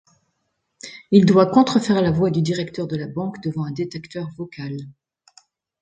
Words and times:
Il 1.11 1.27
doit 1.27 1.45
contrefaire 1.45 2.01
la 2.01 2.09
voix 2.09 2.31
du 2.31 2.41
directeur 2.41 2.87
de 2.87 2.95
la 2.97 3.05
banque 3.07 3.39
devant 3.43 3.65
un 3.65 3.71
détecteur 3.71 4.31
vocal. 4.35 4.75